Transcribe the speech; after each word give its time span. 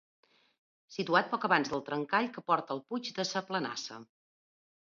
Situat 0.95 1.29
poc 1.33 1.45
abans 1.49 1.69
del 1.75 1.83
trencall 1.91 2.31
que 2.39 2.45
porta 2.49 2.75
al 2.77 2.83
puig 2.89 3.13
de 3.21 3.29
sa 3.35 3.47
Planassa. 3.51 4.03